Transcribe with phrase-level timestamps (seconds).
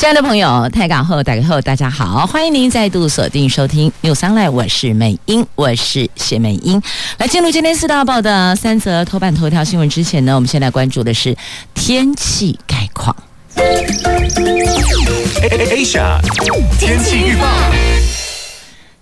[0.00, 6.80] 亲爱的朋友，太港后打开后，大家好，欢迎您再度锁定收听 new sunlight 我是美英，我是谢美英。
[7.18, 11.36] 来进入今天四大报的三则头版头条新闻之前呢，我们先来关注的是
[11.74, 13.14] 天气概况。
[15.68, 16.18] Asia
[16.78, 17.46] 天气预报。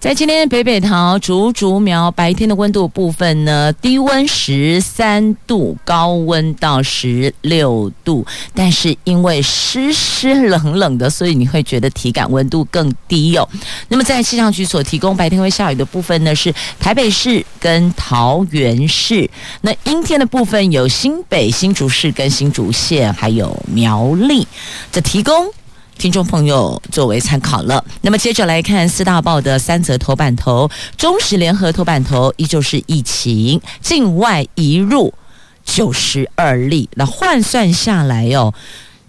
[0.00, 8.24] 在今天北北桃竹竹苗白天的温度部分呢，低温十三度，高温到十六度，
[8.54, 13.48] 但是因为湿湿冷冷的，所以你会觉得体感温度更低哦。
[13.88, 19.28] 那么在气象局所提供白天会下雨的部分呢，是台北市跟桃园市。
[19.62, 24.46] 那阴天的部分有新北、新竹市跟新竹县，还有苗栗。
[24.92, 25.52] 这提供。
[25.98, 27.84] 听众朋友，作为参考了。
[28.02, 35.12] 那么接着来看四大报的三则头版头，中时联合头版头依旧是疫情境外移入
[35.64, 38.54] 九十二例，那换算下来哦，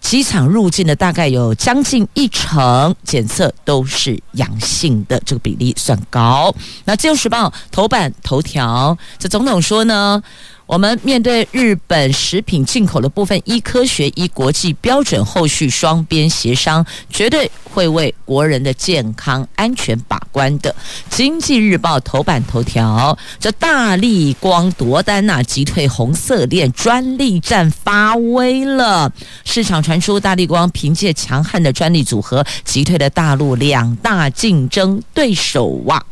[0.01, 6.53] 机场入境的大概有将近一成检测都是阳性的，这个比例算高。
[6.85, 10.21] 那自由时报头版头条，这总统说呢，
[10.69, 20.75] 我们面对日本食品进口的部分，依科学、依国际标准，后续双边协商，绝对会为国人的健康安全把关的。
[21.09, 29.11] 经济日报头版头条：这大力光夺单呐，击退红色链专利战发威了。
[29.43, 36.05] 市场传出大力光凭借强悍的专利组合，击退了大陆两大竞争对手哇！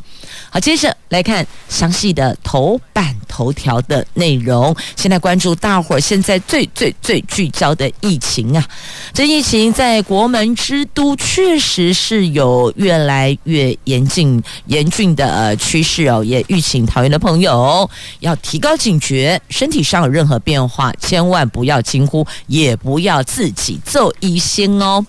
[0.49, 4.75] 好，接着来看详细的头版头条的内容。
[4.95, 8.65] 现在关注大伙儿现在最最最聚焦的疫情啊！
[9.13, 16.23] 这疫情在国门之都确实是有越来越严峻严峻的趋势哦。
[16.23, 17.89] 也预请桃园的朋友
[18.19, 25.05] 要提高警觉，身体上有任何变化，千万不要惊呼，也不要自己做疑心哦。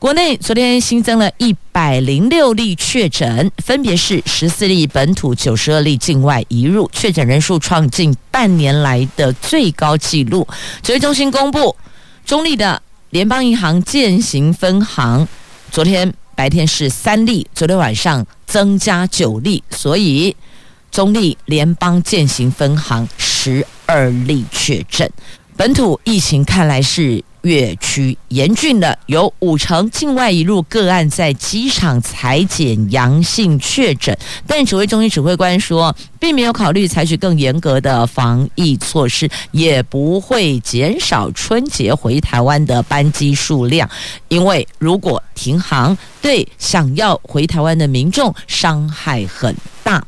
[0.00, 10.48] 国内昨天新增了一百零六例确诊，分别是十四例本土、九十二例境外移入，确诊人数创近半年来的最高纪录。
[10.82, 11.76] 指挥中心公布，
[12.24, 12.80] 中立的
[13.10, 15.28] 联邦银行健行分行
[15.70, 20.34] 昨天白天是三例，昨天晚上增加九例，所以
[20.90, 25.12] 中立联邦健行分行十二例确诊。
[25.58, 27.22] 本土疫情看来是。
[27.42, 43.88] 越趋严峻了，有五成境外一路个案在机场采检阳性确诊，但指挥中心指挥官说，并没有考虑采取更严格的防疫措施，也不会减少春节回台湾的班机数量，
[44.28, 50.04] 因为如果停航，对想要回台湾的民众伤害很大。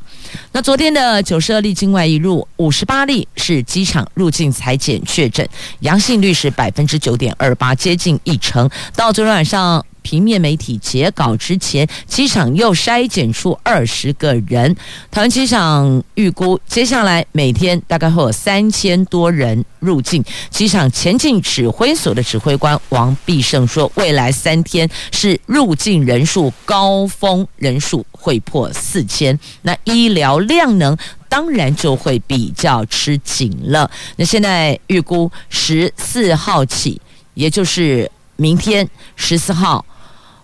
[0.51, 5.47] 那昨天的九十二例境外移入，五十八例是机场入境采检确诊，
[5.79, 8.69] 阳性率是百分之九点二八，接近一成。
[8.95, 9.85] 到昨天晚上。
[10.03, 14.75] 平面媒体截稿之前，机场又筛检出二十个人。
[15.09, 20.23] 台湾机场预估，接下来每天大概会有三千多人入境。
[20.51, 30.95] 机场前进指挥所的指挥官王必胜说，未来三天是入境人数高峰，人数会破四千，那医疗量能
[31.29, 33.89] 当然就会比较吃紧了。
[34.17, 37.01] 那现在预估十四号起，
[37.33, 39.83] 也就是明天十四号。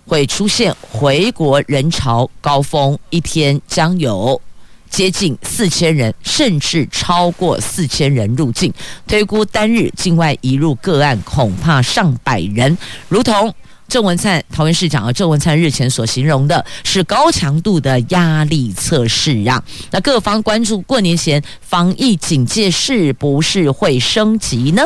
[0.09, 4.42] 会出现回国人潮高峰，一天将有
[4.90, 8.74] 接近四千人，甚至超过四千人入境。
[9.08, 12.75] 推估单日境外移入个案恐怕上百人，
[13.08, 13.53] 如同
[13.88, 19.64] 郑文灿桃园市长啊，郑文灿日前所形容的是高强度的压力测试啊。
[19.91, 24.84] 那各方关注过年前防疫警戒是不是会升级呢？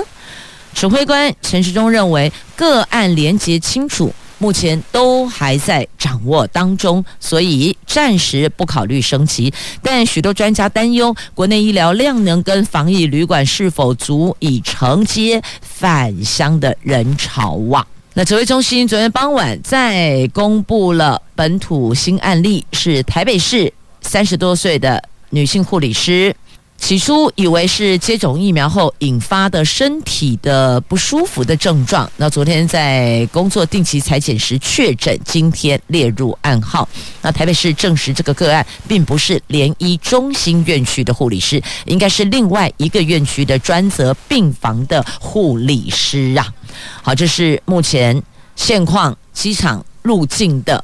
[0.74, 4.14] 指挥官陈时中认为个案连结清楚。
[4.44, 9.54] 目前都还在掌握当中，所以暂时不考虑升级。
[9.82, 17.88] 但许多专家担忧，国内医疗量能跟防疫旅馆是否足以承接返乡的人潮啊？
[18.16, 26.36] 那指挥中心昨天傍晚再公布了本土新案例，是台北市三十多岁的女性护理师。
[26.84, 36.86] 起初以为是接种疫苗后引发的身体的不舒服的症状，那昨天在工作定期采检时确诊，今天列入案号。
[37.22, 46.54] 那台北市证实这个个案并不是联医中心院区的护理师，应该是另外一个院区的专责病房的护理师啊。
[47.02, 48.22] 好，这是目前
[48.58, 50.84] 现况，机场入境的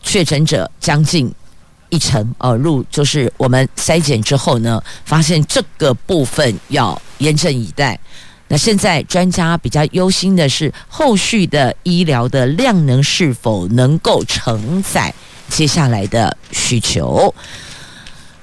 [0.00, 1.28] 确诊者将近。
[1.88, 7.98] 一层呃入就是我们筛检之后呢，发现这个部分要严阵以待。
[8.48, 15.12] 那现在专家比较忧心的是后续的医疗的量能是否能够承载
[15.48, 17.34] 接下来的需求。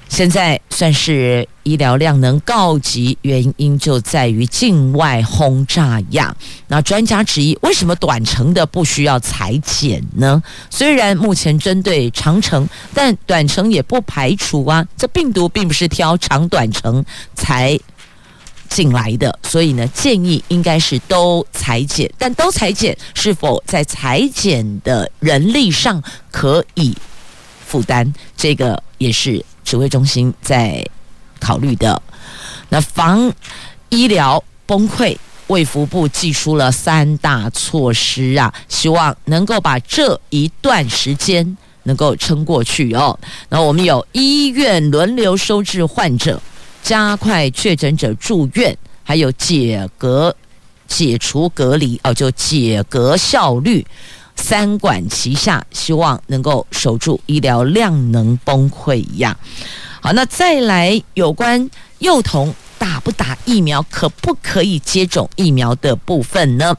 [0.08, 6.34] 现在算是医疗量能告急，原因就在于境外轰炸呀。
[6.68, 10.42] 那专家质疑，为什么短程的不需要裁剪呢？
[10.70, 14.86] 虽然目前针对长程，但短程也不排除啊。
[14.96, 17.04] 这病毒并不是挑长短程
[17.34, 17.78] 才
[18.68, 22.10] 进来的，所以呢，建议应该是都裁剪。
[22.16, 26.96] 但都裁剪，是否在裁剪的人力上可以
[27.66, 28.10] 负担？
[28.36, 29.44] 这个也是。
[29.66, 30.82] 指挥中心在
[31.40, 32.00] 考虑的，
[32.68, 33.30] 那防
[33.88, 35.16] 医疗崩溃，
[35.48, 43.18] 卫福部寄出了三大措施啊，希望能够把这一段时间能够撑过去哦。
[43.48, 46.40] 那我们有医院轮流收治患者，
[46.80, 50.34] 加快确诊者住院，还有解隔、
[50.86, 53.84] 解除隔离哦，就解隔效率。
[54.36, 59.36] 三管齐下，希望能够守住医疗量能崩溃一样。
[60.00, 61.68] 好，那再来有关
[61.98, 66.76] 幼童打不打疫苗，可不可以接种疫苗的部分呢？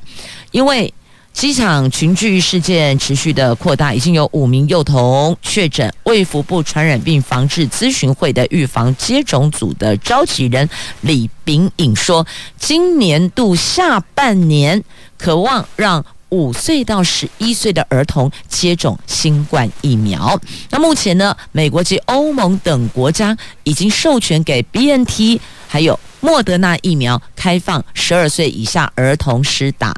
[0.51, 0.93] 因为
[1.33, 5.93] 机场群聚事件持续的扩大，已经有五名幼童确诊。
[6.03, 10.69] 卫福部传染病防治咨询会的预防接种组的召集人
[11.01, 12.25] 李秉颖说，
[12.57, 14.81] 今年度下半年
[15.17, 16.05] 渴望让。
[16.29, 20.39] 五岁到十一岁的儿童接种新冠疫苗。
[20.69, 29.95] 那目前呢，美国及欧盟等国家已经授权给 BNT 还有莫德纳疫苗开放十二岁以下儿童施打。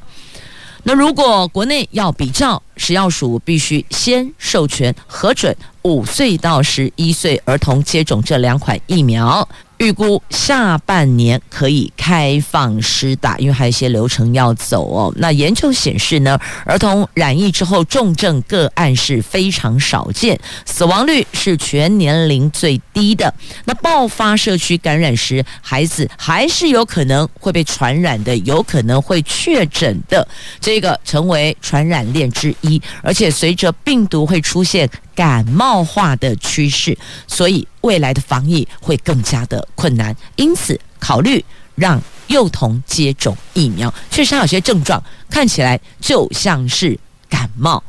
[0.83, 9.47] 那如果国内要比照，食药署必须先授权核准五岁到十一岁儿童接种这两款疫苗。
[9.79, 15.13] 预估下半年可以开放施打，因为还有一些流程要走哦。
[15.15, 23.33] 那研究显示呢，儿童染疫之后重症个案是非常少见，死亡率是全年龄最低的。
[23.63, 30.27] 那爆发社区感染时，孩子还是有可能会被传染的，有可能会确诊的，
[30.59, 32.81] 这个成为传染链之一。
[33.01, 34.89] 而且随着病毒会出现。
[35.19, 40.15] 感冒化的趋势，所以未来的防疫会更加的困难。
[40.37, 41.43] 因此，考虑
[41.75, 43.93] 让幼童接种疫苗。
[44.09, 47.83] 确实，有些症状看起来就像是感冒。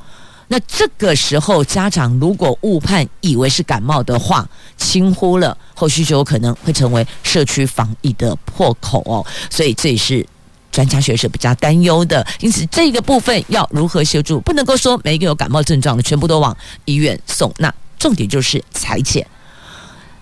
[0.48, 4.44] 那这个时候，家长如果误判以为是感冒的话，
[4.76, 9.24] 轻忽了，后续就有可能会成为社区防疫的破口哦。
[9.48, 10.26] 所以，这也是。
[10.70, 14.40] 专家学者比较担忧的，因此这个部分要如何协助？
[14.40, 19.26] 不能够说每一个有感冒症状的全部都往医院送，那重点就是裁剪。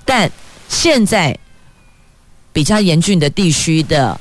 [0.04, 0.30] 但
[0.68, 1.38] 现在
[2.52, 4.20] 比较严峻的地区的。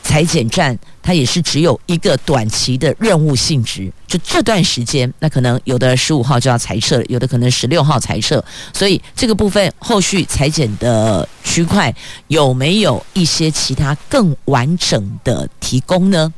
[0.00, 0.78] 裁剪站，
[1.08, 8.44] 它也是只有一个短期的任务性质，就这段时间，那可能有的十五号就要裁撤，有的可能十六号裁撤，
[8.74, 11.90] 所以这个部分后续裁剪的区块
[12.26, 16.30] 有没有一些其他更完整的提供呢？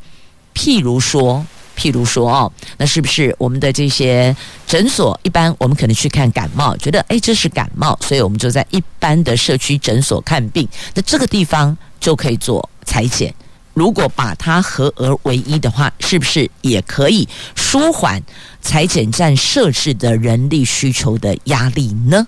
[0.54, 1.44] 譬如说，
[1.76, 4.36] 譬如说哦，那是不是我们的这些
[4.68, 13.34] 诊所，一般我们可能去看感冒，觉得诶，这是感冒，所以我们就在一般的社区诊所看病，那这个地方就可以做裁剪。
[13.80, 18.22] 如果把它合而为一的话，是不是也可以舒缓
[18.60, 22.26] 裁剪站设置的人力需求的压力呢？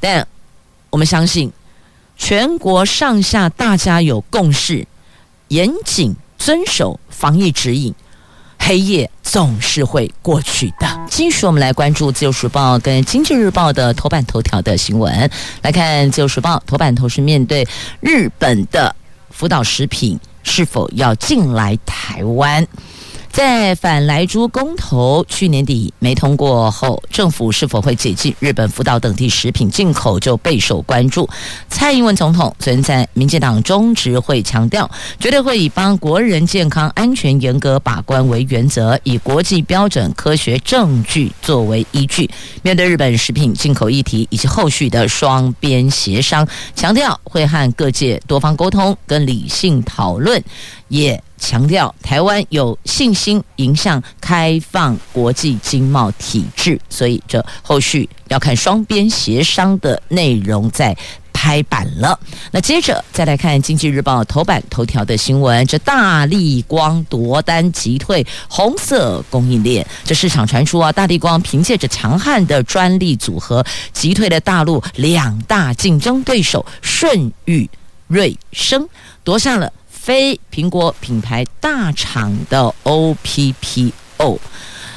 [0.00, 0.26] 但
[0.90, 1.52] 我们相信，
[2.16, 4.84] 全国上下大家有共识，
[5.46, 7.94] 严谨遵守防疫指引，
[8.58, 11.06] 黑夜总是会过去的。
[11.08, 15.30] 继续，我们来关注《自由时报》跟《经济日报》的头版头条的新闻。
[15.62, 17.64] 来看《自由时报》头版头是面对
[18.00, 18.92] 日本的
[19.30, 20.18] 福岛食品。
[20.48, 22.66] 是否要进来台湾？
[23.30, 31.28] 在反莱猪公投去年底没通过后，政府是否会解禁日本福岛等地食品进口就备受关注。
[31.68, 42.28] 蔡英文总统昨天在民进党中执会强调，绝对会以帮国人健康安全严格把关为原则，以国际标准、科学证据作为依据。
[42.62, 50.42] 面对日本食品进口议题以及后续的双边协商，强调会和各界多方沟通跟理性讨论，
[50.88, 51.22] 也。
[51.38, 60.96] 强调台湾有信心迎向开放国际经贸体制，所以这后续要看双边协商的内容再
[61.32, 62.18] 拍板了。
[62.50, 69.86] 那接着再来看《经济日报》头版头条的新闻：这大力光夺单击退红色供应链。
[70.04, 77.70] 这市场传出啊，大力光凭借着强悍的专利组合，击退了大陆两大竞争对手顺宇、
[78.08, 78.88] 瑞声，
[79.22, 79.72] 夺下了。
[80.08, 84.38] 非苹果品牌大厂的 OPPO，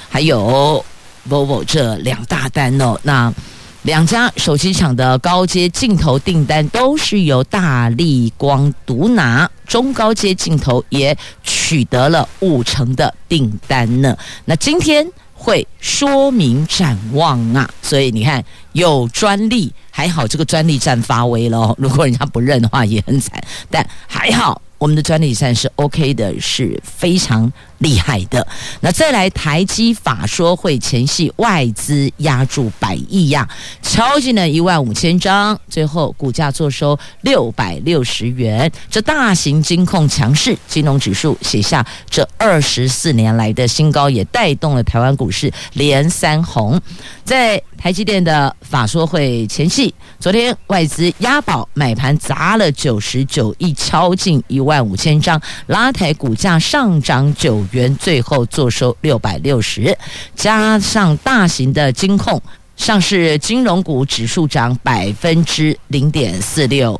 [0.08, 0.86] 还有
[1.30, 2.98] Vivo 这两大单哦。
[3.04, 3.34] 那
[3.82, 11.14] 两家手机厂的高阶镜头订单都是由大力光独拿，中高阶镜头也
[11.44, 14.18] 取得了五成的订单呢。
[14.46, 18.42] 那今天会说明展望啊，所以你看
[18.72, 21.76] 有专利还好，这个专利战发威了。
[21.78, 24.62] 如果人家不认的话也很惨，但还好。
[24.82, 28.48] 我们的专利战是 OK 的，是非常厉害的。
[28.80, 33.48] 那再来，台积法说会前夕，外资压注百亿呀，
[33.84, 38.72] 敲进了一万五千张，最后股价坐收六百六十元。
[38.90, 46.80] 这大型金控强势，金融指数写下这二十四年来的新高，也带动了台湾股市连三红。
[47.24, 59.98] 在台积电的法说会前夕，昨天外资押宝买盘砸了九十九亿，敲进一万五千张，拉抬股价上涨九元，最后作收六百六十。
[60.36, 62.42] 加上大型的金控
[62.78, 67.00] 上市金融股指数涨百分之零点四六，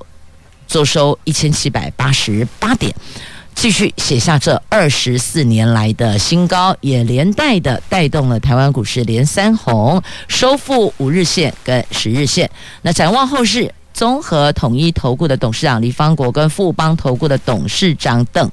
[0.68, 2.94] 作收一千七百八十八点。
[3.54, 12.50] 继续写下这二十四年来的新高，也连带的带动了台湾股市连三红，收复五日线跟十日线。
[12.82, 18.50] 那展望后市，综合统一投顾的董事长黎方国跟富邦投顾的董事长等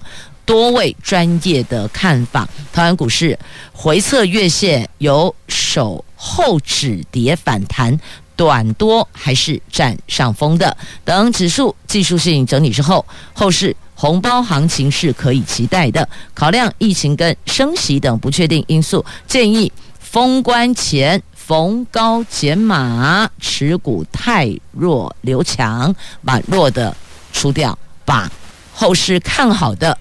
[0.49, 3.39] 多位专业的看法，台湾股市
[3.71, 8.01] 回测月线由守后止跌反弹，
[8.35, 10.75] 短多还是占上风的。
[11.05, 13.77] 等指数技术性整理之后，后市。
[14.01, 16.09] 红包行情是可以期待的。
[16.33, 25.93] 考量疫情跟升息等不确定因素，建议封关前逢高减码，持股太弱留强，
[26.25, 26.97] 把弱的
[27.33, 28.31] 出掉，把
[28.73, 29.99] 后市看好的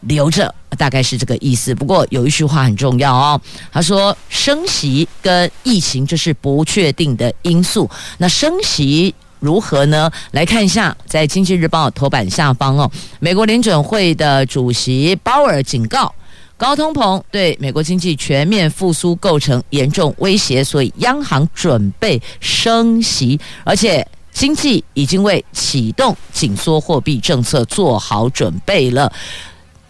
[0.00, 1.74] 留着，大概是这个意思。
[1.74, 3.40] 不过有一句话很重要哦，
[3.72, 7.88] 他说升息跟疫情这是不确定的因素，
[8.18, 9.14] 那升息。
[9.40, 10.10] 如何呢？
[10.32, 12.90] 来看一下，在《经济日报》头版下方哦，
[13.20, 16.12] 美国联准会的主席鲍尔警告，
[16.56, 29.12] 高通膨对美国经济全面复苏构成严重威胁，所以央行准备升息，而且经济已经为启动紧缩货币政策做好准备了。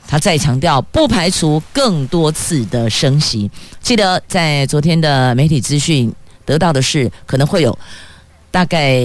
[0.08, 3.48] 他再强调，不排除更多次的升息。
[3.80, 6.12] 记得在昨天的媒体资讯
[6.44, 7.78] 得到的是，可能会有
[8.50, 8.98] 大概。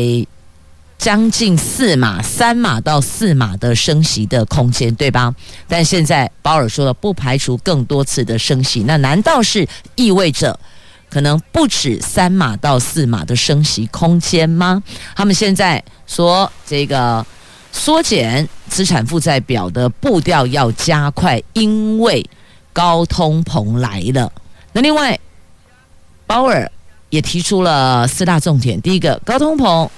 [0.95, 5.35] 将近四码、三码到四码的升息的空间，对吧？
[5.67, 8.83] 但现在鲍尔说了，不排除更多次的升息。
[8.83, 10.57] 那难道是意味着
[11.09, 14.81] 可能不止三码到四码的升息空间吗？
[15.13, 17.25] 他们现在说这个
[17.73, 22.25] 缩减资产负债表的步调要加快，因为
[22.71, 24.31] 高通膨来了。
[24.71, 25.19] 那另外，
[26.25, 26.71] 鲍尔
[27.09, 29.89] 也提出了四大重点：第一个，高通膨。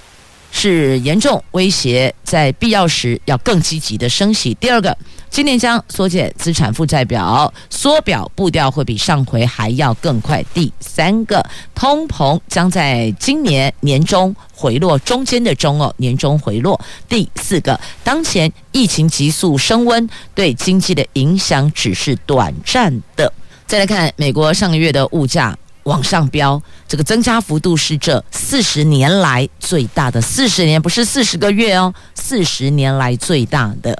[0.50, 4.54] 是严重威胁，在必要时要更积极的升息。
[4.54, 4.96] 第二个，
[5.28, 10.42] 今年将缩减资产负债表，缩表步调会比上回还要更快。
[10.54, 16.80] 第三个，通膨将在今年年中回落，中间的中哦，年中回落。
[17.08, 23.30] 第四个，当前疫情急速升温，对经济的影响只是短暂的。
[23.66, 25.56] 再来看美国上个月的物价。
[25.86, 30.20] 往上飙，这个增加幅度是这四十年来最大的。
[30.20, 33.96] 四十年不是四十个月哦，四十年来最大的。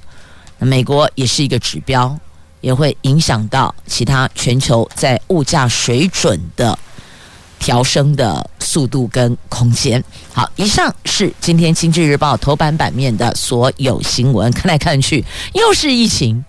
[0.59, 2.17] 那美国也是一个指标，
[2.61, 6.77] 也会影响到其他全球在物价水准的
[7.61, 10.03] 调升的速度跟空间。
[10.33, 14.51] 好，以上是今天《经济日报》头版版面的所有新闻。
[14.53, 16.45] 看来看去，又是疫情。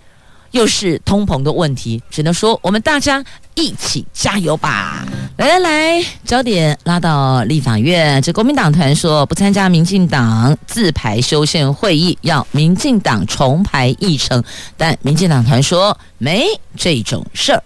[0.52, 3.24] 又是通膨的问题，只能说我们大家
[3.54, 5.06] 一起加油吧！
[5.36, 14.42] 来来来，焦点拉到立法院，这国民党团说不参加民进党自排修宪会议，要民进党重排议程，
[14.76, 17.62] 但民进党团说没这种事儿。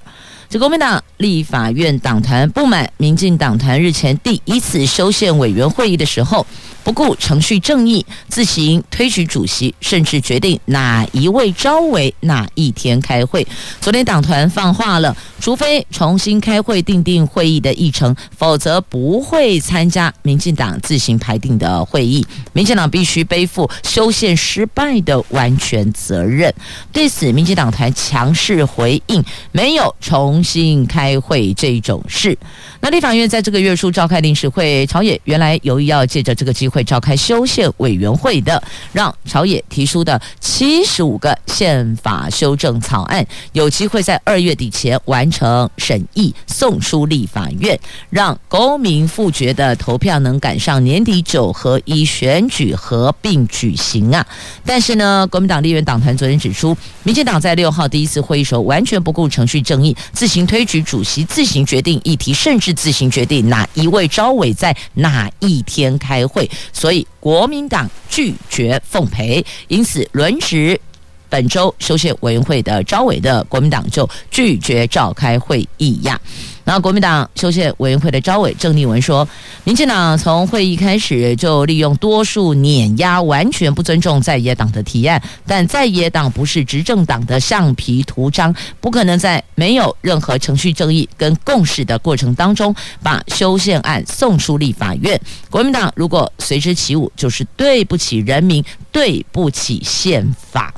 [0.53, 6.47] 这国民党立法院党团不满民进党团日前第一次修宪委员会议的时候，
[6.85, 13.47] 不顾程序正义，自行推举主席，甚至决定哪一位召委哪一天开会。
[13.81, 22.27] 昨天党团放话了，除非重新开会订定会议的议程，否则不会参加民进党自行排定的会议。
[22.53, 26.53] 民进党必须背负修宪失败的完全责任。
[26.93, 32.37] 对此，民进党团强势回应，没有重 新开会这种事。
[32.81, 47.79] 那立法院在这个月初召开临时会，朝野原来有意要借着这个机会召开修宪委员会的，让朝野提出的七十五个宪法修正草案有机会在二月底前完成审议，送出立法院，
[48.11, 54.27] 让公民复决的投票能赶上年底九合一选举合并举行啊！
[54.67, 62.73] 但是呢，国民党立院党团昨天指出，民进党在六号第一次会议时候完全不顾程序正义，自推举主席，自行决定议题，甚至。
[62.83, 70.81] 自行决定哪一位招委在哪一天开会，所以国民党拒绝奉陪，因此轮值
[71.29, 76.21] 本周修宪委员会的招委的国民党就拒绝召开会议呀。
[76.65, 79.27] 然后，国民党修宪委员会的招委郑丽文说，
[79.65, 85.21] 民进党从会议开始就利用多数碾压，完全不尊重在野党的提案。
[85.47, 95.21] 但在野党不是执政党的橡皮图章，不可能在没有任何程序正义跟共识的过程当中，把修宪案送出立法院。
[95.51, 100.73] 国民党如果随之起舞，就是对不起人民，对不起宪法。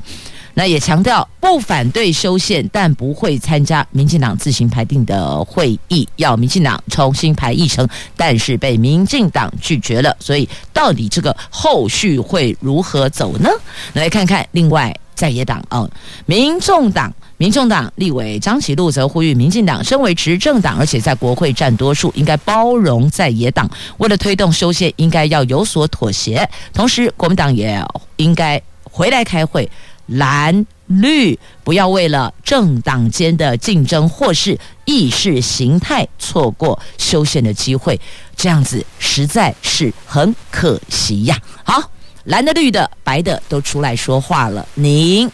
[0.57, 10.15] 那也强调不反对修宪，但不会参加民进党自行排定的会议，要民进党重新排议程，但是被民进党拒绝了。
[10.19, 13.49] 所以到底这个后续会如何走呢？
[13.93, 15.87] 来看看另外在野党啊，
[16.25, 26.49] 民众党，民众党立委张启禄则呼吁民进党身为执政党，而且在国会占多数，应该包容在野党，为了推动修宪，应该要有所妥协。
[26.73, 27.83] 同时，国民党也
[28.15, 29.69] 应该回来开会。
[30.07, 37.99] 蓝绿不要为了政党间的竞争或是意识形态错过修宪的机会，
[38.35, 41.37] 这样子实在是很可惜呀。
[41.63, 41.91] 好，
[42.25, 45.29] 蓝的、绿的、白的都出来说话了，您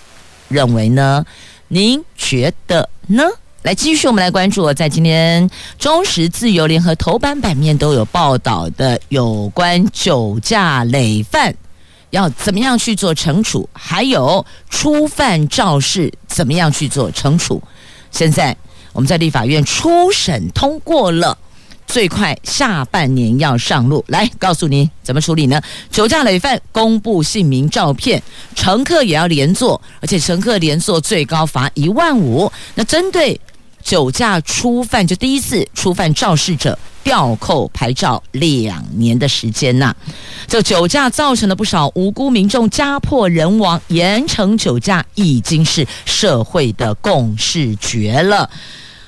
[0.47, 1.25] 认为呢？
[1.67, 3.23] 您觉得呢？
[3.63, 11.53] 来，继续我们来关注，在今天中时、自由联合头版版面都有报道的有关酒驾累犯。
[12.11, 13.67] 要怎么样去做惩处？
[13.73, 17.61] 还有初犯肇事怎么样去做惩处？
[18.11, 18.55] 现在
[18.93, 21.37] 我们在立法院初审通过了，
[21.87, 24.03] 最快下半年要上路。
[24.07, 25.61] 来告诉您怎么处理呢？
[25.89, 28.21] 酒驾累犯公布姓名、照片，
[28.55, 32.51] 乘客也要连坐，而且乘客连坐最高罚一万五。
[32.75, 33.39] 那针对
[33.81, 36.77] 酒驾初犯，就第一次初犯肇事者。
[37.03, 39.93] 吊扣牌照两年的时间呐，
[40.47, 48.49] 这酒驾造成了不少无辜民众家破人亡，严惩酒驾已经是社会的共识绝了。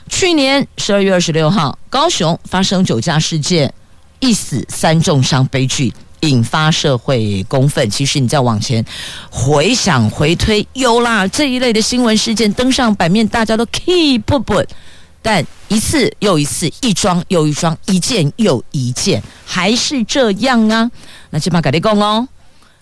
[0.09, 3.73] 去年十二月二十六号，高雄发生酒驾事件，
[4.19, 7.89] 一死三重伤悲剧，引发社会公愤。
[7.89, 8.83] 其实你再往前
[9.31, 14.63] 回想回推，有啦这一类的新闻事件登上版面，大家都 keep 不不。
[15.23, 20.91] 但一次又一次，一桩又一桩，一件又一件，还是这样啊？
[21.31, 22.27] 那起码改立功哦。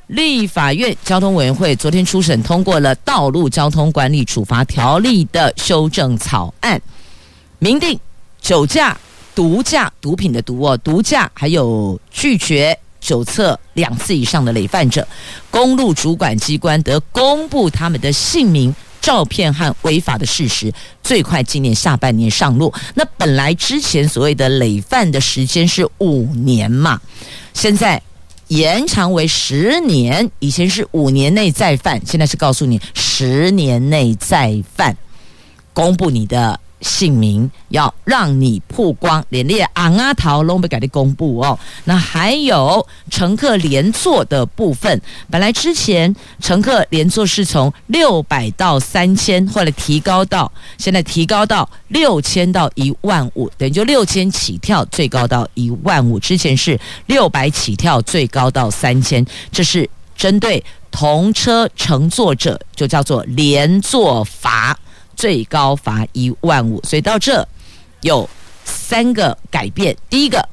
[0.08, 6.82] 立法院交通委员会昨天初审通过了《道路交通管理处罚条例》的修正草案，
[7.60, 7.98] 明定
[8.42, 8.98] 酒驾、
[9.34, 15.08] 毒驾、毒品的毒哦，毒驾还有拒绝酒测两次以上的累犯者，
[15.50, 18.76] 公路主管机关得公布他们的姓名。
[19.02, 20.72] 照片和违法的事实，
[21.04, 22.72] 最快今年下半年上路。
[22.94, 27.02] 那本来之前所谓的累犯的时间是五年嘛，
[27.54, 28.02] 现在
[28.48, 30.30] 延长为十年。
[30.40, 34.96] 以前是五年内再犯，现在是告诉你十年内再犯，
[35.74, 36.60] 公布你的。
[36.82, 41.58] 姓名要让你曝光，连列昂阿桃龙被改的公布哦。
[41.86, 56.20] 那还有乘客连坐的部分，本来之前乘客连坐是从六百到三千，后来提高到现在提高到六千到一万五，等于就六千起跳，最高到一万五。
[56.20, 64.78] 之前是六百起跳，最高到三千，这是针对同车乘坐者就叫做连坐罚，
[65.22, 66.82] 最高罚一万五。
[66.84, 67.48] 所以到这
[68.02, 68.28] 有
[68.66, 70.44] 三个改变：第一个，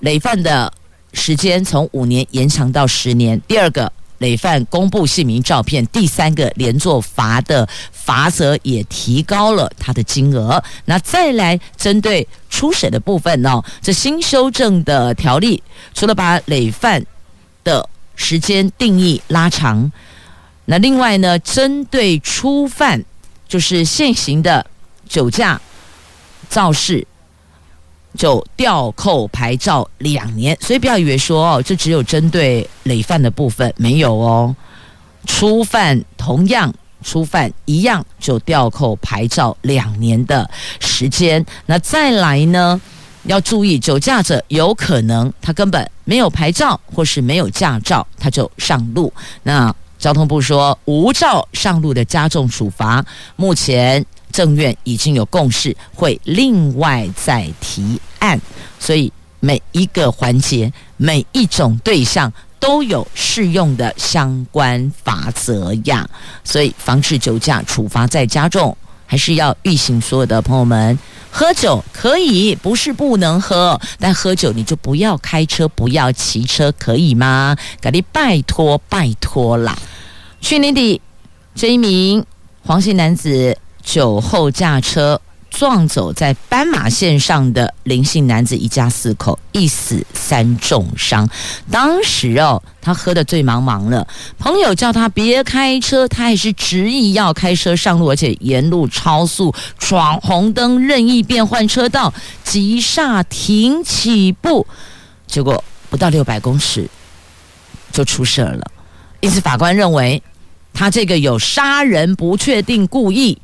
[0.00, 0.72] 累犯的
[1.12, 3.92] 时间从五年延长到十年；第二个。
[4.20, 10.60] 累犯公布姓名照片，第三个连坐罚的罚则也提高了它的金额。
[10.86, 13.62] 那再来针对初审的部分呢？
[13.80, 15.62] 这新修正的条例，
[15.94, 17.06] 除了把累犯
[17.62, 19.92] 的时间定义拉长，
[20.64, 23.04] 那另外呢，针对初犯，
[23.48, 24.64] 就是现行的
[25.08, 25.60] 酒驾、
[26.48, 27.04] 肇事。
[28.16, 34.56] 就吊扣牌照两年，所以不要以为说哦，这只有针对累犯的部分，没有哦。
[35.26, 41.44] 初犯同样，初犯一样就吊扣牌照两年的时间。
[41.66, 42.80] 那再来呢，
[43.24, 49.12] 要注意酒驾者有可能他根本没有牌照或是没有驾照，他就上路。
[49.44, 53.04] 那交通部说无照上路的加重处罚，
[53.36, 54.04] 目前。
[54.30, 58.38] 政院已经有共识，会另外再提案，
[58.78, 62.30] 所以每一个环节、每一种对象
[62.60, 66.08] 都有适用的相关法则呀。
[66.44, 70.96] 所以防治酒驾处罚再加重，还是要预醒所有的朋友们：
[71.30, 77.56] 喝酒可以，不是不能喝，但喝酒你就不要开车，不要骑车，可以吗？
[77.80, 79.76] 赶紧拜托拜托啦！
[80.40, 81.00] 去年底，
[81.54, 82.24] 这一名
[82.62, 83.56] 黄姓男子。
[83.80, 91.26] 酒后驾车撞走在斑马线上的林姓男子一家四口，一死三重伤。
[91.70, 94.06] 当时哦，他喝得醉茫茫了，
[94.38, 102.12] 朋友叫他别开车，他还是执意要开车上路，而且沿路超速闯红灯，任意变换车道，
[102.44, 104.66] 急刹停起步，
[105.26, 106.86] 结果不到六百公尺
[107.90, 108.70] 就出事了。
[109.20, 110.22] 因此，法官认为
[110.72, 113.38] 他这个有杀人不确定故意。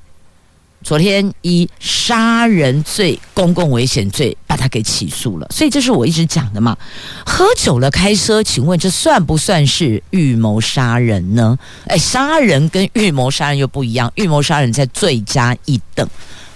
[0.82, 6.76] 昨天以杀人罪、公共危险罪把他给起诉了，所以这是我一直讲的嘛。
[7.24, 11.58] 喝酒了开车，请问这算不算是预谋杀人呢？
[11.86, 16.06] 哎，杀人跟预谋杀人又不一样，预谋杀人在罪加一等，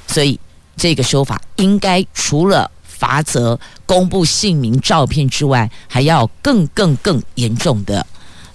[0.06, 0.38] 所以
[0.76, 8.06] 这个说法应该除了罚则公布姓名照片之外，还要更更更严重的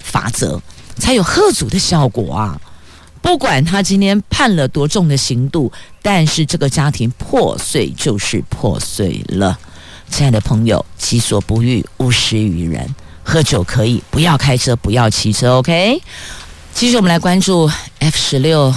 [0.03, 0.61] 法则，
[0.99, 2.61] 才有喝阻的效果啊。
[3.21, 9.57] 不管他今天判了多重的刑度，但是这个家庭破碎就是破碎了。
[10.09, 12.93] 亲爱的朋友，己所不欲，勿施于人。
[13.23, 15.55] 喝酒可以，不要开车，不要骑车。
[15.55, 15.99] OK。
[16.73, 18.73] 继续，我们来关注 F 十六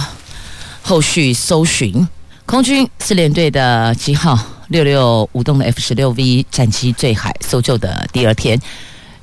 [0.81, 2.07] 后续搜寻。
[2.45, 8.57] 空军四联队的机号六六五栋的 F 十六 V 战机坠海搜救的第二天，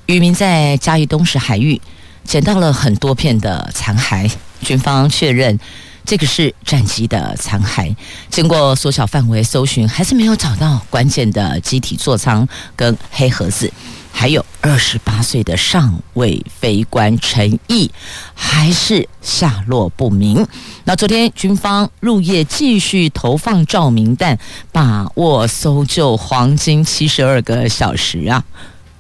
[0.07, 1.81] 渔民在嘉义东石海域
[2.25, 4.31] 捡到了很多片的残骸。
[4.61, 5.59] 军方确认，
[6.05, 7.95] 这个是战机的残骸。
[8.31, 13.73] 经过缩小范围搜寻，还是没有找到关键的机体座舱跟黑盒子。
[14.17, 17.91] 还有二十八岁的上尉飞官陈毅，
[18.33, 20.47] 还是下落不明。
[20.85, 24.39] 那昨天军方入夜继续投放照明弹，
[24.71, 28.45] 把握搜救黄金七十二个小时啊！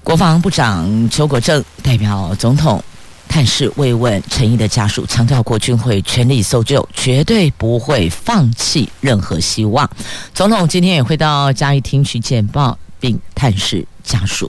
[0.05, 2.83] 国防部长邱国正代表总统。
[3.27, 9.91] 探视慰问陈毅的家属，强调国军会全力搜救，绝对不会放弃任何希望。
[10.33, 14.49] 总统今天也会到嘉义厅去简报并探视家属。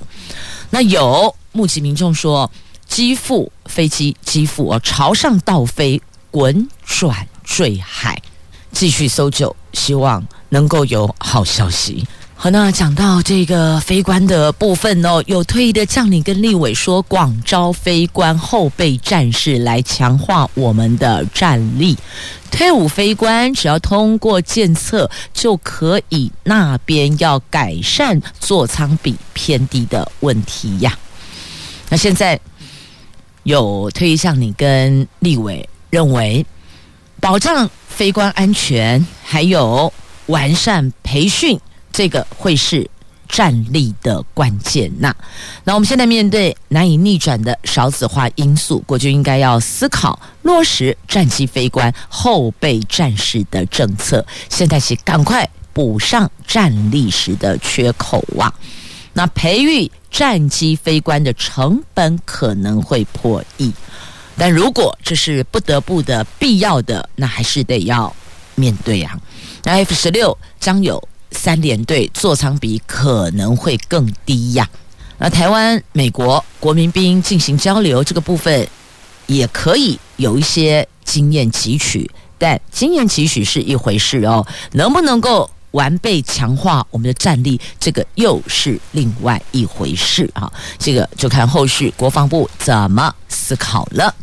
[0.69, 2.51] 那有目击民众说，
[2.87, 8.21] 机腹飞机机腹哦朝上倒飞，滚转坠海，
[8.71, 12.05] 继续搜救，希望能够有好消息。
[12.37, 21.97] 好，那讲到这个飞官的部分哦，有退役的将领跟立委说，广招飞官后备战士来强化我们的战力。
[22.51, 30.95] 退伍飞官只要通过检测，就可以那边要改善座舱比偏低的问题呀。
[31.89, 32.39] 那现在
[33.43, 36.45] 有退役将领跟立委认为，
[37.19, 39.91] 保障飞官安全，还有
[40.27, 41.59] 完善培训。
[41.95, 42.85] 这个会是
[43.29, 45.15] 战力的关键呐。
[45.63, 54.25] 那我们现在面对难以逆转的少子化因素，国军应该要思考落实战机飞官后备战士的政策。
[54.49, 58.53] 现在起赶快补上战力时的缺口啊！
[59.13, 63.71] 那培育战机飞官的成本可能会破亿，
[64.37, 68.13] 但如果这是不得不的必要的，那还是得要
[68.55, 69.17] 面对啊。
[69.63, 71.01] 那 F 十六将有。
[71.35, 74.67] 三联队座舱比可能会更低呀。
[75.17, 78.67] 那台湾、美国国民兵进行交流这个部分，
[79.27, 90.51] 也可以有一些经验汲取，但经验汲取是一回事哦，能不能够完备强化我们的战力，这个又是另外一回事啊。
[90.79, 94.13] 这个就看后续国防部怎么思考了。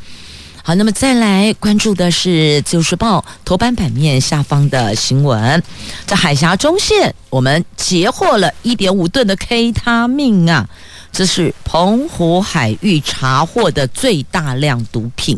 [0.65, 2.31] 好，那么再来关注的是
[2.63, 5.61] 《自由时报》头版版面下方的新闻，
[6.07, 10.69] 在海峡中线，我们截获了一点五吨的 K 他命啊，
[11.11, 15.37] 这是澎湖海域查获的最大量毒品。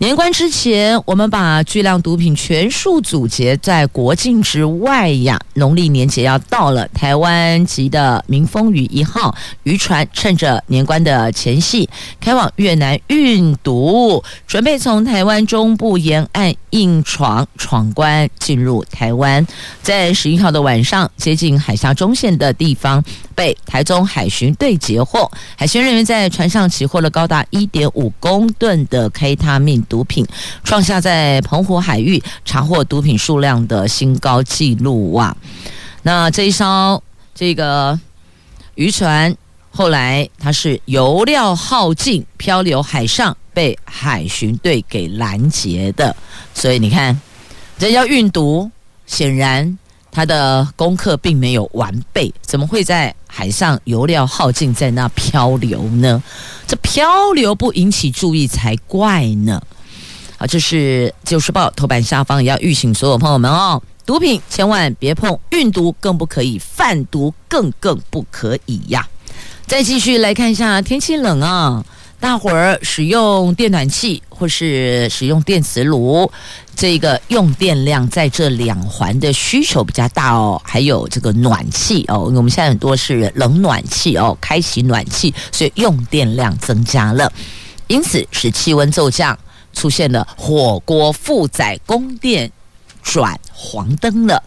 [0.00, 5.36] 年关之前，我们把巨量毒品全数阻截在国境之外呀。
[5.54, 9.34] 农历年节要到了，台湾籍的“明风雨一号”
[9.64, 19.44] 渔船趁着年关的前夕，开往越南运毒，准备从台湾中部沿岸硬闯闯关进入台湾。
[19.82, 23.02] 在十一号的晚上，接近海峡中线的地方，
[23.38, 25.30] 被台中海巡队截获。
[25.56, 29.78] 海巡人员在船上起获了高达一点五公吨的 K 他命。
[29.88, 30.26] 毒品
[30.64, 35.34] 创下在澎湖海域查获毒品数量的新高纪录哇！
[36.02, 37.00] 那这一艘
[37.32, 37.98] 这个
[38.74, 39.34] 渔船
[39.70, 46.14] 后来它是油料耗尽，漂流海上，被海巡队给拦截的。
[46.52, 47.18] 所以你看，
[47.78, 48.68] 人要运毒，
[49.06, 49.78] 显然
[50.10, 56.20] 他的功课并没有完备，怎么会在海上油料耗尽，在那漂流呢？
[56.66, 59.62] 这漂流不引起注意才怪呢！
[60.38, 69.06] 啊，这是《自由时报》头版下方也要预警所有朋友们哦，毒品千万别碰，运毒更不可以，贩毒更更不可以呀。
[69.66, 71.84] 再继续来看一下，天气冷啊，
[72.20, 76.30] 大伙儿使用电暖气或是使用电磁炉，
[76.74, 80.60] 这个用电量在这两环的需求比较大哦。
[80.64, 87.32] 还有这个暖气哦，我们现在很多是冷暖气哦，开启暖气，所以用电量增加了，
[87.86, 89.38] 因此使气温骤降。
[89.74, 92.50] 出现了火锅负载供电
[93.00, 94.42] 转黄灯了，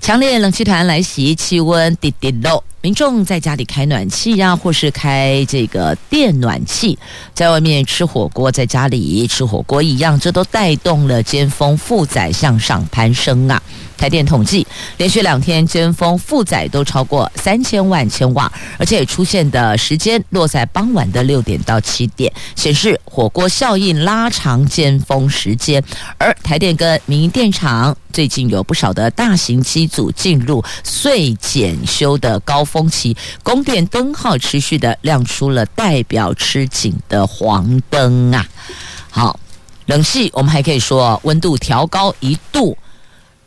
[0.00, 6.98] 强烈冷气团来袭，气温滴滴落，民众在家里开暖气呀、或是开这个电暖气，
[7.34, 13.62] 在外面吃火锅，在家里吃火锅一样，这都带动了尖峰负载向上攀升啊。
[14.00, 25.84] 台电统计，连续两天尖峰负载都超过三千万千瓦，而且出现的时间落在傍晚的六点到七点，显示火锅效应拉长尖峰时间。
[26.16, 38.48] 而台电跟民营电厂最近有不少的大型机组进入岁检修的高峰期，供电灯号持续的亮出了代表吃紧的黄灯啊！
[39.10, 39.38] 好，
[39.84, 42.74] 冷气我们还可以说温度调高一度。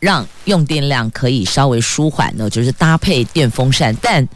[0.04, 3.96] 让用电量可以稍微舒缓呢，就是搭配电风扇。
[4.02, 4.28] 但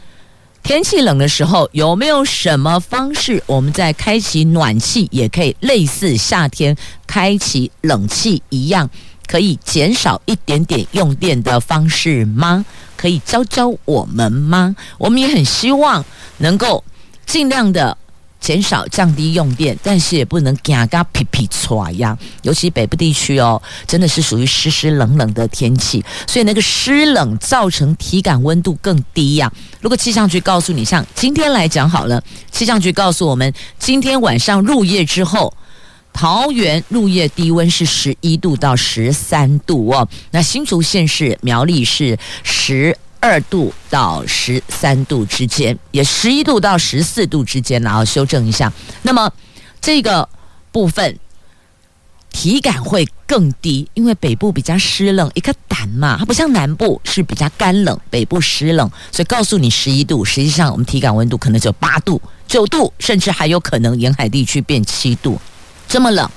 [0.63, 8.89] 天气冷的时候，有没有什么方式，我们在开启暖气也可以类似夏天开启冷气一样，
[9.27, 12.65] 可以减少一点点用电的方式吗？
[12.97, 14.75] 可以教教我们吗？
[14.97, 16.03] 我们也很希望
[16.39, 16.83] 能够
[17.27, 17.95] 尽量的。
[18.39, 22.17] 减少降低用电，但是也不能嘎嘎皮皮唰呀。
[22.41, 29.51] 尤其北部地区哦，真的是属于湿湿冷冷的天气，所以那个湿冷造成体感温度更低呀。
[29.81, 35.53] 如果气象局告诉你，像今天来讲好了，气象局告诉我们，今天晚上入夜之后，
[36.13, 40.07] 桃园入夜低温是十一度到十三度哦。
[40.31, 42.97] 那新竹县市苗栗是十。
[43.19, 48.71] 二度到十三度之间，也十一度到十四度之间，然后修正一下。
[49.01, 49.31] 那么
[49.81, 50.27] 这个
[50.71, 51.19] 部分
[52.31, 65.39] 体感会更低，因为北部比较湿冷，一个胆嘛，它不像南部是比较干冷，北部湿冷，所以告诉你十一度，实际上我们体感温度可能只有八度、九度，甚至还有可能沿海地区变七度，
[65.87, 66.29] 这么冷，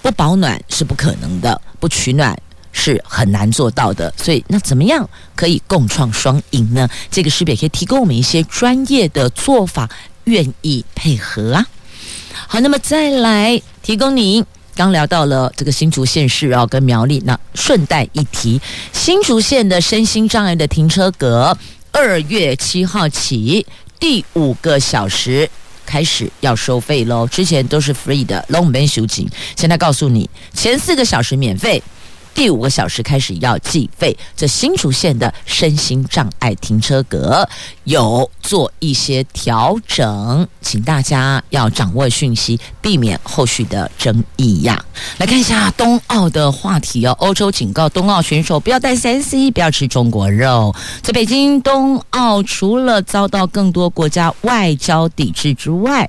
[0.00, 2.40] 不保暖是不可能的，不取暖。
[2.72, 6.88] 是很难做到的，所以那怎么样可以共创双赢呢？
[7.10, 9.88] 这个是不是也可以提供我们一些专业的做法，
[10.24, 11.66] 愿意配合啊？
[12.46, 18.60] 好，那么再来提供你，刚聊到了这个新竹县市啊，跟苗栗，那顺带一提，
[18.92, 21.56] 新竹县的身心障碍的停车格，
[21.90, 23.66] 二月七号起
[23.98, 25.50] 第五个小时
[25.84, 31.82] 开始要收费喽，之前都是 free 的，long man 修景，现在告诉你，前四个小时免费。
[32.34, 37.46] 第五个小时开始要计费，这新竹县的身心障碍停车格
[37.84, 44.82] 有做一些调整，请大家要掌握讯息，避免后续的争议呀。
[45.18, 50.74] 来看一下冬奥的话题哦，欧洲警告冬奥选手不要带三 C，不要吃中国肉。
[51.02, 56.08] 在北京冬奥，除了遭到更多国家外交抵制之外，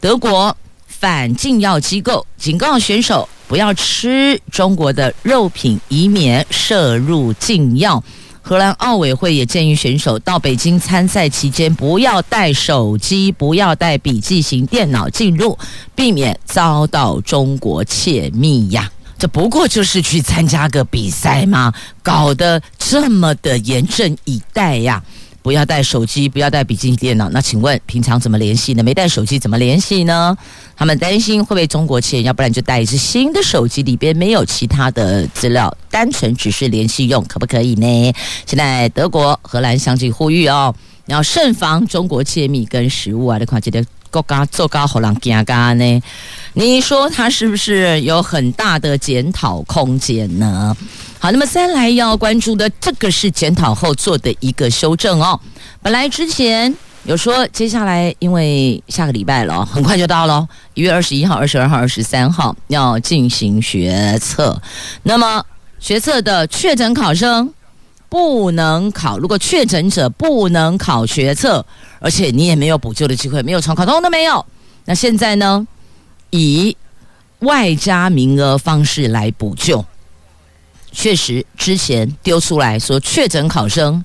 [0.00, 0.56] 德国。
[0.86, 8.00] 反禁药机构警告选手不要吃中国的肉品，以免摄入禁药。
[8.40, 15.58] 荷兰奥委会也建议选手到北京参赛期间不要带手机，不要带笔记型电脑进入，
[15.96, 18.88] 避免遭到中国窃密呀。
[19.18, 21.74] 这不过就是去参加个比赛吗？
[22.04, 25.02] 搞得这么的严阵以待呀！
[25.42, 27.28] 不要带手机，不要带笔记本电脑。
[27.30, 28.82] 那请问平常怎么联系呢？
[28.82, 30.36] 没带手机怎么联系呢？
[30.76, 38.12] 他们担心会被中国窃，要不然就带一只新的手机，里边没有其他的资料，单纯只是联系用，可不可以呢？
[38.46, 40.74] 现在德国、荷兰相继呼吁哦，
[41.06, 43.84] 要慎防中国窃密跟食物啊，这款记得。
[44.10, 46.02] 国家做高好人惊嘎呢？
[46.54, 50.76] 你说他是不是有很大的检讨空间呢？
[51.18, 55.38] 好，那么再来要关注的这个是检讨后做的一个修正哦。
[55.82, 64.60] 本来之前有说，接下来因为下个礼拜了，很快就到了，一月二十一号、二十二号、二十三号要进行学测，
[65.04, 65.44] 那么
[65.78, 67.52] 学测的确诊考生。
[68.10, 71.64] 不能考，如果确诊者不能考学测，
[72.00, 74.44] 而且你也没有补救的机会，没有重考，通都没有。
[74.84, 75.66] 那现在呢？
[76.30, 76.76] 以
[77.40, 79.84] 外加名额方式来补救，
[80.92, 84.04] 确实之前丢出来说确诊考生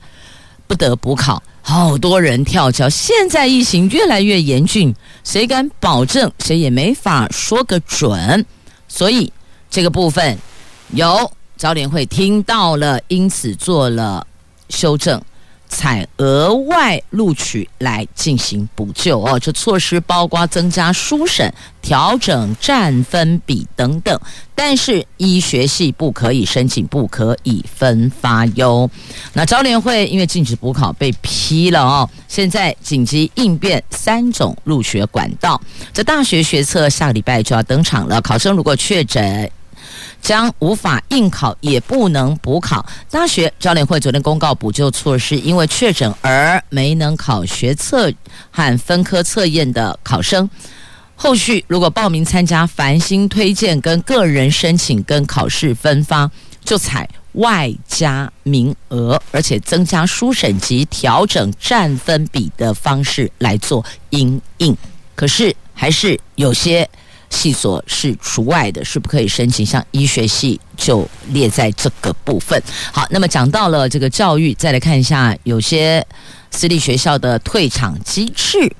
[0.67, 2.87] 不得补考，好多人跳桥。
[2.87, 6.31] 现在疫情越来越严峻，谁敢保证？
[6.39, 8.45] 谁也没法说个准。
[8.87, 9.33] 所以
[9.69, 10.37] 这个部分
[10.91, 11.31] 有。
[11.57, 14.25] 招联会听到了，因此做了
[14.69, 15.21] 修正，
[15.67, 19.39] 采额外录取来进行补救哦。
[19.39, 24.19] 这措施包括增加书审、调整占分比等等，
[24.53, 28.89] 但是医学系不可以申请，不可以分发哟。
[29.33, 35.59] 那招联会因为禁止补考被批了哦，现在紧急应变三种入学管道。
[35.93, 39.49] 这大学学测下礼拜就要登场了，考生如果确诊。
[40.25, 42.83] 将无法应考，也不能补考。
[43.11, 48.11] 大学招联会昨天公告补救措施，因为确诊而没能考学测
[48.49, 50.49] 和分科测验的考生，
[51.15, 56.31] 后续如果报名参加繁星推荐跟个人申请跟考试分发，
[56.63, 64.75] 就采外加名额，而且增加书审及调整占分比的方式来做应应。
[65.13, 66.89] 可是还是有些。
[67.35, 69.65] 系所是除外的，是不可以申请。
[69.65, 72.59] 像医学系就列在这个部分。
[72.93, 76.03] 好，那么讲到了这个教育，再来看一下有些
[76.49, 78.73] 私立学校的退场机制。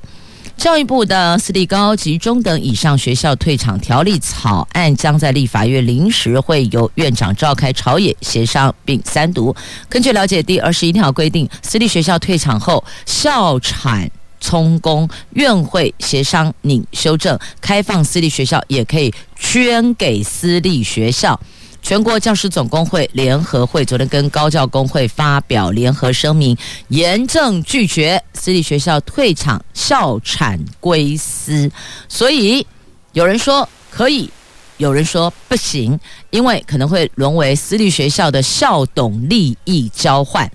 [0.58, 9.54] 教育部的私立高级中等以上学校退场条例草案将在立法院临时会由院长召开朝野协商并三读。
[9.90, 14.10] 根据了解，第二十一条规定，私立学校退场后，校产。
[14.46, 21.40] 充公，院会协商拟修正，开放私立学校也可以捐给私立学校。
[21.82, 26.56] 全国教师总工会联合会昨天跟高教工会发表联合声明，
[26.90, 31.72] 严正拒绝私立学校退场，校产归私。
[32.08, 32.66] 所以
[33.14, 34.30] 有人说可以，
[34.78, 40.48] 有人说不行，因为可能会沦为私立学校的校董利益交换。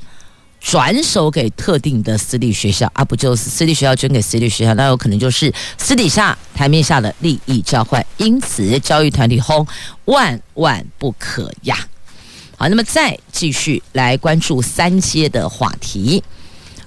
[0.61, 9.67] 转手给特定的私立学校啊，不就是私立学校捐给私立学校，那有可能就是私底下台面下的利益交换，因此教育团体轰
[10.05, 11.77] 万万不可呀！
[12.57, 16.23] 好，那么再继续来关注三阶的话题，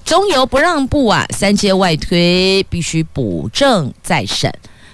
[0.06, 4.54] 中油不让步啊，三阶外推必须补正再审。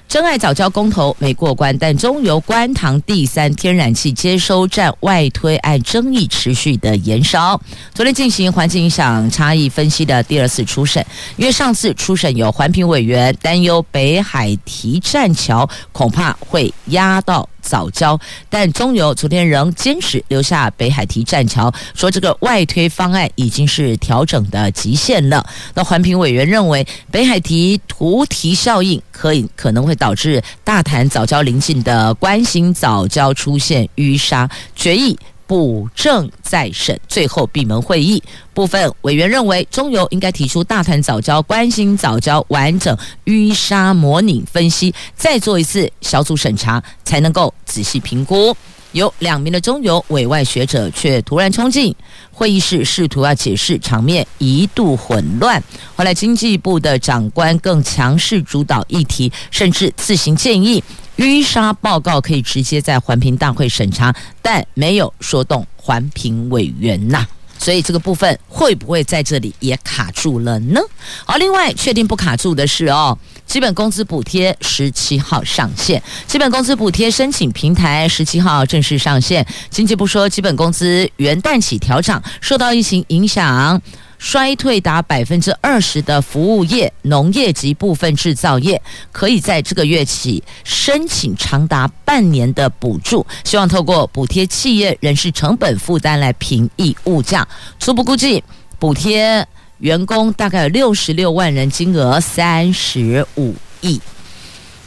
[0.09, 7.61] 真爱早教公投没过关，但中油官塘第三天然气接收站外推案争议持续的延烧。
[7.93, 11.05] 昨天进行环境影响差异分析的第二次初审，
[11.37, 17.47] 因为上次初审有环评委员担忧北海提栈桥恐怕会压到。
[17.61, 18.19] 早交，
[18.49, 25.45] 但中油昨天仍坚持留下北海提栈桥，说这个外推方案已经是调整的极限了。
[25.73, 35.17] 那环评委员认为，北海提图提效应可以可能会导致大潭早交临近的关心早交出现淤沙，决议。
[35.49, 38.21] 补正再审，最后闭门会议
[38.53, 48.55] 部分委员认为，中油应该提出大潭早交、关心早交完整淤沙模拟分析，再做一次小组审查，才能够仔细评估。
[48.91, 51.95] 有两名的中油委外学者却突然冲进
[52.31, 55.59] 会议室，试图要解释，场面一度混乱。
[55.95, 60.83] 后来经济部的长官更强势主导议题，甚至自行建议。
[61.19, 67.27] 淤沙报告可以直接在环评大会审查，但没有说动环评委员呐，
[67.57, 70.79] 所以这个部分会不会在这里也卡住了呢？
[71.25, 79.45] 好，另外确定不卡住的是哦，基本工资补贴十七号上线，基本工资补贴申请平台十七号正式上线。
[79.69, 83.81] 经济部说，基本工资元旦起调涨，受到疫情影响。
[84.19, 88.79] 衰退达百分之二十的服务业、农业及部分制造业，
[89.13, 97.47] 可以在这个月起申请长达半年的补助，希望透过补贴企业人事成本负担来平抑物价。
[97.79, 98.43] 初步估计，
[98.77, 99.47] 补贴
[99.77, 103.99] 员工大概有六十六万人，金额三十五亿。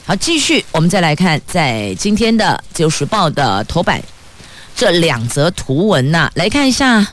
[0.05, 4.03] 好，继续，我们再来看在今天的《自由时报》的头版
[4.77, 7.07] 这两则图文呐、来看一下。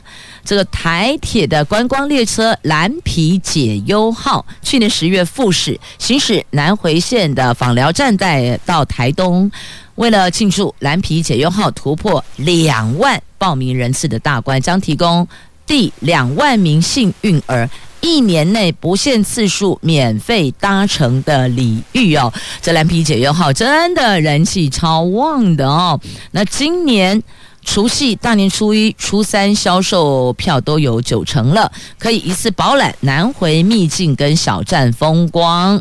[0.44, 9.50] 这个台铁的观光列车蓝皮解忧号，去年十月复驶行驶南回线的访寮站带到台东，
[9.94, 15.26] 为了庆祝蓝皮解忧号突破两万报名人次的大关，将提供
[15.66, 17.68] 第两万名幸运儿
[18.00, 22.32] 一年内不限次数免费搭乘的礼遇哦。
[22.62, 26.00] 这蓝皮解忧号真的人气超旺的哦。
[26.32, 27.22] 那今年。
[27.62, 35.80] 除夕、大年初一、初三销售票都有九成了，可以一次饱览南回秘境跟小站风光。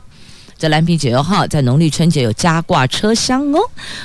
[0.58, 3.60] 这蓝屏九幺号在农历春节有加挂车厢哦。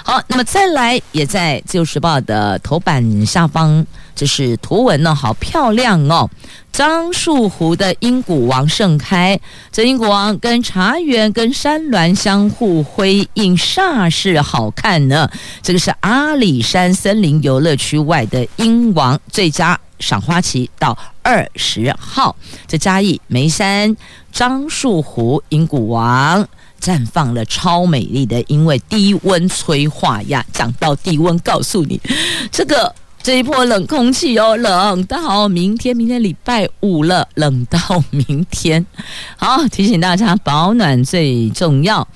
[0.05, 3.85] 好，那么再来，也在自由时报的头版下方，
[4.15, 6.29] 这是图文呢，好漂亮哦。
[6.73, 9.39] 樟树湖的英古王盛开，
[9.71, 15.31] 这英古王跟茶园跟山峦相互辉映，煞是好看呢。
[15.62, 22.35] 这个是阿里山森林游乐区外的英王，最佳赏花期到二十号。
[22.67, 23.97] 这嘉义梅山。
[24.33, 26.45] 樟树湖英古王
[26.81, 30.45] 绽放了超美丽的，因为低温催化呀。
[30.53, 32.01] 讲到低温，告诉你，
[32.51, 32.93] 这个
[33.25, 38.85] 这一波冷空气哦，冷到明天，明天礼拜五了，冷到明天。
[39.35, 42.07] 好，提醒大家保暖最重要。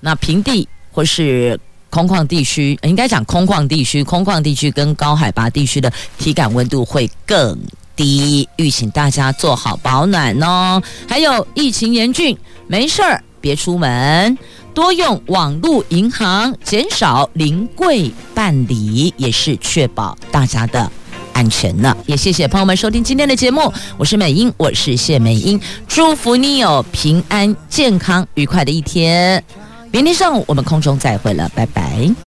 [0.00, 1.56] 那平地或是
[1.88, 5.88] 空旷地区，应该讲空旷地区，空旷地区跟高海拔地区的
[6.18, 7.56] 体感温度会更。
[7.94, 10.82] 低，预请大家做好保暖哦。
[11.08, 12.36] 还有疫情严峻，
[12.66, 14.36] 没事儿别出门，
[14.76, 20.92] 多用网络银行，减少临柜办理，也是确保大家的
[21.32, 21.96] 安全呢。
[22.04, 25.58] 也谢谢朋友们收听今天的节目，我是美英，我是谢美英，
[25.88, 29.42] 祝福你有平安、健康、愉快的一天。
[29.90, 32.25] 明天上午我们空中再会了，拜拜。